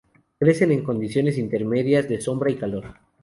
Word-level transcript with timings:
Crecen 0.39 0.71
en 0.71 0.83
condiciones 0.83 1.37
intermedias 1.37 2.09
de 2.09 2.19
sombra 2.19 2.49
y 2.49 2.55
calor. 2.55 2.95